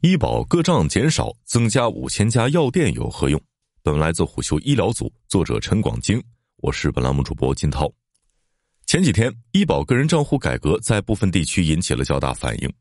[0.00, 3.40] 医保各账减少，增加五千家药店有何用？
[3.82, 6.22] 本文来自虎嗅医疗组，作者陈广京，
[6.58, 7.92] 我是本栏目主播金涛。
[8.86, 12.72] 前几天，医保个人账户改革在部分地区引起了较大反应。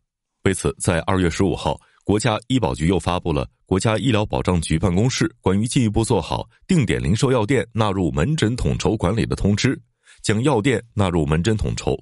[0.43, 9.75] 为此，在二月十五号，国家医保局又发布了《国家医疗保障局办公室关于进一步做好定点零售药店纳入门诊统筹管理的通知》，
[10.21, 11.97] 将药店纳入门诊统筹。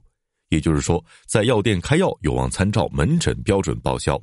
[0.49, 4.21] 也就是说，在药店开药有望参照门诊标准报销。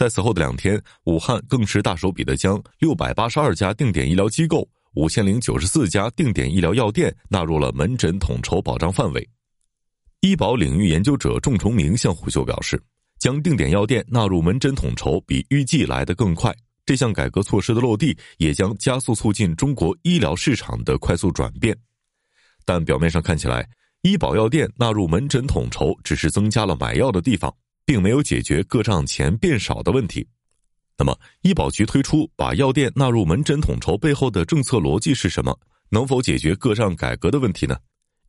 [0.00, 9.28] 在此后的两天，武汉更是大手笔的将六百八十二家定点医疗机构、五千零九十四家定点医疗药店纳入了门诊统筹保障范围。
[10.20, 12.82] 医保领域研究者仲崇明向虎嗅表示，
[13.18, 16.50] 将定点药店纳入门诊统筹比预计来得更快。
[16.86, 21.76] 这项改革措施的落地，也将加速促进中国医疗市场的快速转变。
[22.64, 23.68] 但表面上看起来，
[24.00, 27.54] 医保药店纳入门诊统筹，只是增加了买药的地方，
[27.90, 30.24] 并没有解决各账钱变少的问题。
[30.96, 35.58] 那么，医保局推出把药店纳入门诊统筹背后的政策逻辑是什么？
[35.88, 37.76] 能否解决各账改革的问题呢？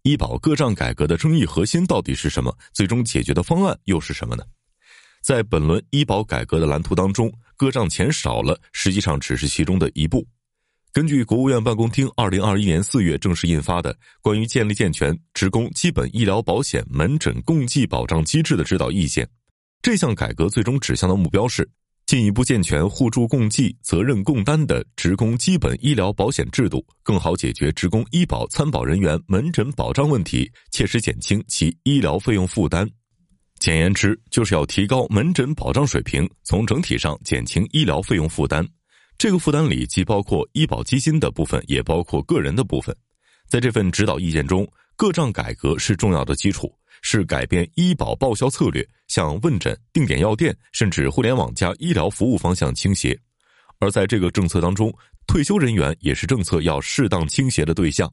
[0.02, 2.52] 医保各账改革的争议核心到底是什么？
[2.74, 4.44] 最终解决的方案又是什么呢？
[5.22, 10.28] 在本轮医保改革的蓝图当中，各账钱少了，实际上只是其中的一步。
[10.92, 19.24] 根据国务院办公厅二零二一年四月正式印发的《关于建立健全职工基本医疗保险门诊共济保障机制的指导意见》，
[19.82, 21.68] 这项改革最终指向的目标是
[22.06, 32.88] 进一步健全互助共济、责任共担的职工基本医疗保险制度，更好解决职工医保参保人员门诊保障问题，切实减轻其医疗费用负担。
[33.58, 38.68] 简言之，就是要提高门诊保障水平，从整体上减轻医疗费用负担。
[39.18, 42.96] 这个负担里既包括医保基金的部分，也包括个人的部分。
[43.48, 46.72] 在这份指导意见中，各账改革是重要的基础，
[47.02, 53.20] 是改变医保报销策略向问诊、定点药店甚至互联网加医疗服务方向倾斜。
[53.80, 54.94] 而在这个政策当中，
[55.28, 58.12] 退休人员也是政策要适当倾斜的对象。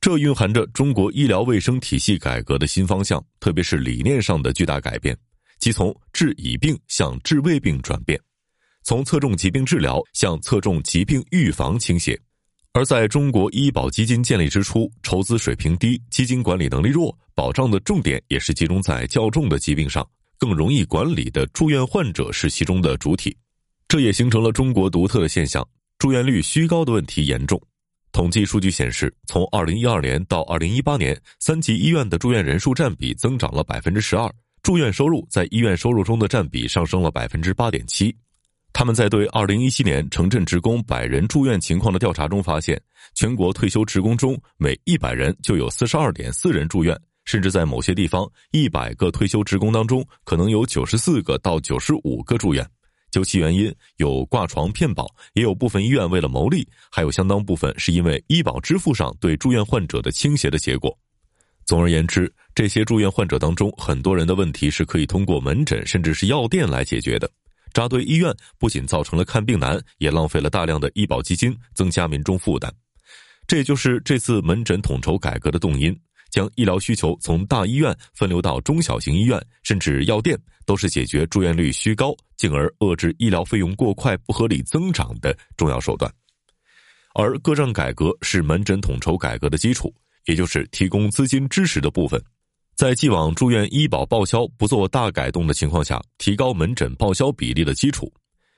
[0.00, 5.16] 这蕴含着中国医疗卫生体系改革的新方向，特别是理念上的巨大改变，
[5.58, 8.20] 即从治已病向治未病转变。
[8.82, 12.20] 从侧重疾病治疗向侧重疾病预防倾斜，
[12.74, 20.04] 而在中国医保基金建立之初，筹资水平低，基金管理能力弱，保障的重点也是集中在较重的疾病上，
[20.38, 23.34] 更容易管理的住院患者是其中的主体，
[23.86, 25.64] 这也形成了中国独特的现象：
[26.00, 27.62] 住院率虚高的问题严重。
[28.10, 34.28] 统计数据显示，从二零一二年到二零一八年，三级医院的住院人数占比增长了百分之十二，
[34.64, 38.12] 住院收入在医院收入中的占比上升了百分之八点七。
[38.74, 42.78] 他们在对二零一七年城镇职工百人住院情况的调查中发现，
[43.14, 52.68] 全国退休职工中每一百人就有四十二点四人住院，甚至在某些地方，一百个退休职工当中可能有九十四个到九十五个住院。
[53.12, 60.92] 究其原因，有挂床骗保，也有部分医院为了牟利，还有相当部分是因为医保支付上对住院患者的倾斜的结果。
[61.64, 67.30] 总而言之，这些住院患者当中，很多人的问题是可以通过门诊甚至是药店来解决的。
[67.74, 72.72] 扎堆医院不仅造成了看病难，也浪费了大量的医保基金，增加民众负担。
[73.46, 75.94] 这也就是这次门诊统筹改革的动因，
[76.30, 86.10] 将医疗需求从大医院分流到中小型医院，甚至药店，都是解决住院率虚高，进而遏制医疗费用过快不合理增长的重要手段。
[87.12, 89.92] 而各账改革是门诊统筹改革的基础，
[90.26, 92.22] 也就是提供资金支持的部分。
[92.76, 98.12] 在既往住院医保报销不做大改动的情况下，提高门诊报销比例的基础，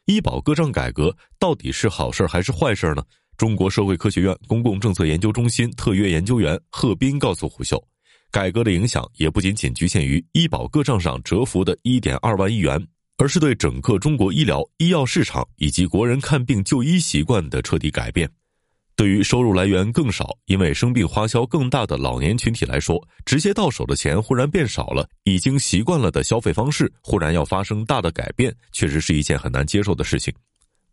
[0.07, 3.03] 医保各账改革到底是好事还是坏事呢？
[3.37, 7.83] 中国社会科学院公共政策研究中心特约研究员贺斌告诉虎秀，
[8.31, 12.83] 改革的影响也不仅仅局限于医保各账上折伏的一点二万亿元，
[13.19, 18.27] 而是对整个中国医疗医药市场以及国人看病就医习惯的彻底改变。
[18.97, 30.33] 对于收入来源更少、因为生病花销更大的老年群体来说，直接到手的钱忽然变少了，已经习惯了的消费方式忽然要发生大的改变，确实是一件很难接受的事情。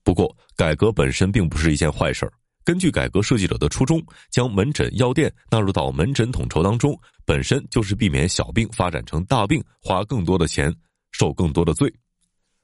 [0.04, 2.34] 不过，改革本身并不是一件坏事儿。
[2.66, 10.74] 根据改革设计者的初衷，将门诊药店纳入到门诊统筹当中，本身就是避免小病发展成大病，花更多的钱，
[11.14, 11.90] 受更多的罪。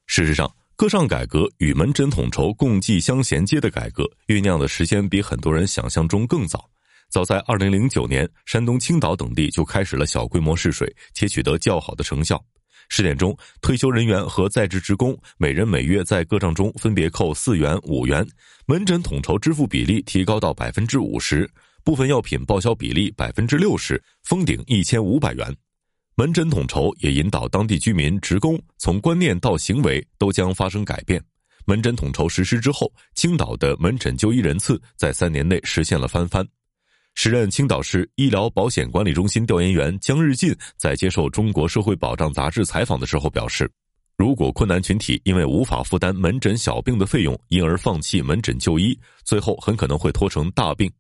[0.05, 6.69] 事实上，各账改革与门诊统筹共计相衔接的改革，酝酿的时间比很多人想象中更早。
[7.09, 12.41] 早在二零零九年，山东青岛等地就开始了小规模试水，且取得较好的成效。
[12.87, 18.25] 试点中，退休人员和在职职工每人每月在各账中分别扣四元、五元，
[18.65, 21.45] 门诊统筹支付比例提高到百分之五十，
[21.83, 25.53] 部分药品报销比例百分之六十，封顶一千五百元。
[26.19, 31.23] 门诊统筹也引导当地居民、职工从观念到行为都将发生改变。
[31.63, 36.45] 门诊统筹实施之后，青岛的门诊就医人次在三年内实现了翻番。
[37.15, 43.71] 时任青岛市医疗保险管理中心调研员姜日进在接受《中国社会保障杂志》采访的时候表示，
[44.17, 48.93] 如果困难群体因为无法负担门诊小病的费用，因而放弃门诊就医，
[49.23, 50.91] 最后很可能会拖成大病。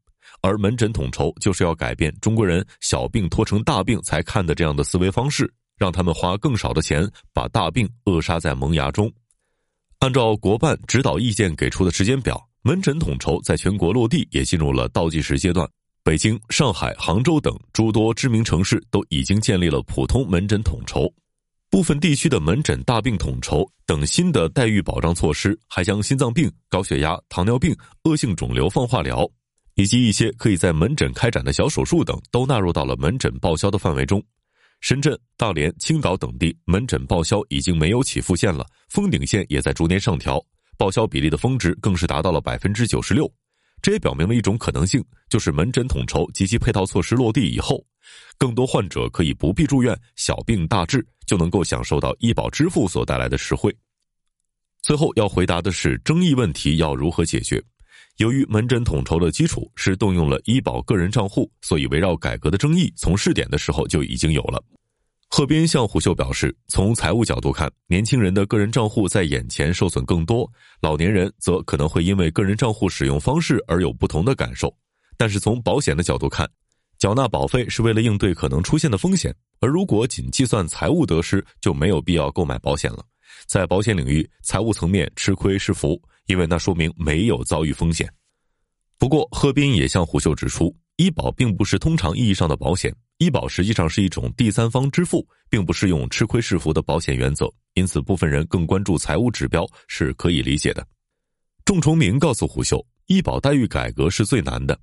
[0.41, 9.11] 而门诊统筹就是要改变中国人小病拖成大病才看的这样的思维方式，让他们花更少的钱把大病扼杀在萌芽中。
[9.99, 15.69] 按照国办指导意见给出的时间表，门诊统筹在全国落地也进入了倒计时阶段。
[16.01, 21.13] 北京、上海、杭州等诸多知名城市都已经建立了普通门诊统筹，
[21.69, 29.29] 部分地区的门诊大病统筹等新的待遇保障措施，还将心脏病、高血压、糖尿病、恶性肿瘤放化疗。
[29.79, 34.21] 以及一些可以在门诊开展的小手术等，都纳入到了门诊报销的范围中。
[34.81, 40.45] 深圳、大连、青岛等地门诊报销已经没有起付线了，封顶线也在逐年上调，
[40.77, 43.31] 报销比例的峰值更是达到了百分之九十六。
[43.81, 47.81] 这也表明了一种可能性，就是门诊统筹及其配套措施落地以后，
[48.37, 53.73] 更多患者可以不必住院，小病大治就能够享受到医保支付所带来的实惠。
[54.81, 57.63] 最后要回答的是争议问题要如何解决。
[58.19, 64.61] 由于门诊统筹的基础是动用了医保个人账户，所以围绕改革的争议从试点的时候就已经有了。
[65.29, 70.51] 贺斌向虎嗅表示，从财务角度看，年轻人的个人账户在眼前受损更多，
[70.81, 74.75] 老年人则可能会因为个人账户使用方式而有不同的感受。
[75.15, 76.45] 但是从保险的角度看，
[76.97, 83.01] 缴纳保费是为了应对可能出现的风险，而如果仅计算财务得失，就没有必要购买保险了。
[83.45, 85.97] 在保险领域，财务层面吃亏是福。
[86.29, 88.07] 因为那说明没有遭遇风险。
[88.99, 97.51] 不过，贺斌也向虎嗅指出，医保并不是通常意义上的保险，医保实际上是一种第三方支付，并不适用吃亏是福的保险原则。
[97.73, 100.85] 因此，部分人更关注财务指标是可以理解的。
[101.65, 104.79] 仲崇明告诉虎嗅，医保待遇改革是最难的，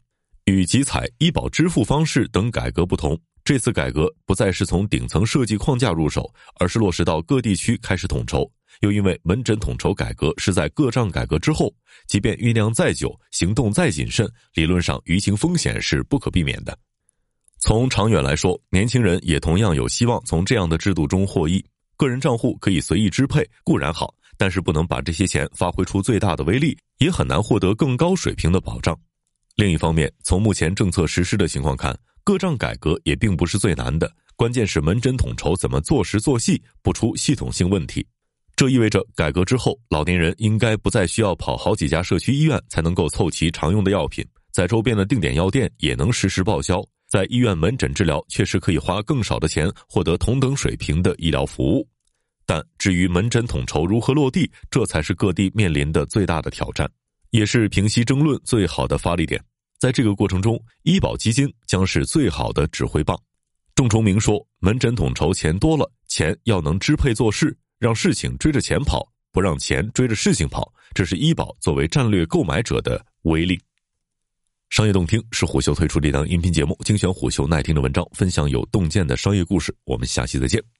[0.46, 6.28] 与集采、医保支付方式等改革不同，这次改革不再是从顶层设计框架入手，
[6.58, 8.50] 而是落实到各地区开始统筹。
[8.80, 11.74] 又因为门诊统筹改革是在各账改革之后，
[12.06, 16.78] 即便酝酿再久，行动再谨慎，理论上舆情风险是不可避免的。
[17.58, 21.64] 从长远来说，年轻人也同样有希望从这样的制度中获益。
[21.96, 28.96] 个人账户可以随意支配固然好，但是不能把这些钱发挥出最大的威力，也很难获得更高水平的保障。
[29.56, 38.06] 另一方面，从目前政策实施的情况看，各账改革也并不是最难的，关键是门诊统筹怎么做实做细，不出系统性问题。
[38.56, 51.86] 这意味着改革之后，老年人应该不再需要跑好几家社区医院才能够凑齐常用的药品，在周边的定点药店也能实时报销，在医院门诊治疗确实可以花更少的钱获得同等水平的医疗服务。
[52.46, 56.90] 但至于门诊统筹如何落地，这才是各地面临的最大的挑战，
[57.32, 59.38] 也是平息争论最好的发力点。
[59.78, 63.14] 在这个过程中，医保基金将是最好的指挥棒。
[63.74, 73.60] 仲崇明说：“门诊统筹钱多了，钱要能支配做事。”让事情追着钱跑，不让钱追着事情跑，这是医保作为战略购买者的威力。
[74.70, 79.74] 商业洞听是虎嗅推出的一档音频节目，精选虎嗅耐听的文章，分享有洞见的商业故事。
[79.84, 80.75] 我们下期再见。